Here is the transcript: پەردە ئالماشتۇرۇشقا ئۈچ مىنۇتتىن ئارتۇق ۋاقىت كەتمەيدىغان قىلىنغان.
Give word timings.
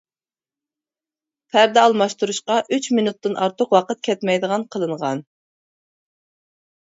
پەردە 1.55 1.81
ئالماشتۇرۇشقا 1.83 2.57
ئۈچ 2.77 2.87
مىنۇتتىن 3.01 3.37
ئارتۇق 3.43 3.77
ۋاقىت 3.77 4.01
كەتمەيدىغان 4.09 4.67
قىلىنغان. 4.77 5.23